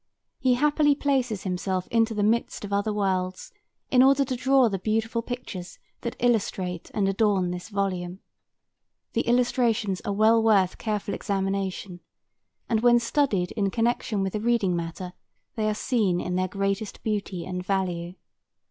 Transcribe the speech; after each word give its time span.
He 0.39 0.55
happily 0.55 0.95
places 0.95 1.43
himself 1.43 1.87
into 1.89 2.15
the 2.15 2.23
midst 2.23 2.65
of 2.65 2.73
other 2.73 2.91
worlds 2.91 3.51
in 3.91 4.01
order 4.01 4.25
to 4.25 4.35
draw 4.35 4.67
the 4.67 4.79
beautiful 4.79 5.21
pictures 5.21 5.77
that 6.01 6.15
illustrate 6.17 6.89
and 6.95 7.07
adorn 7.07 7.51
this 7.51 7.69
volume. 7.69 8.19
The 9.13 9.21
illustrations 9.27 10.01
are 10.01 10.11
well 10.11 10.41
worth 10.41 10.79
careful 10.79 11.13
examination 11.13 11.99
and 12.67 12.79
when 12.81 12.97
studied 12.97 13.51
in 13.51 13.69
connection 13.69 14.23
with 14.23 14.33
the 14.33 14.41
reading 14.41 14.75
matter 14.75 15.13
they 15.53 15.69
are 15.69 15.75
seen 15.75 16.19
in 16.19 16.33
their 16.35 16.47
greatest 16.47 17.03
beauty 17.03 17.45
and 17.45 17.63
value. 17.63 18.15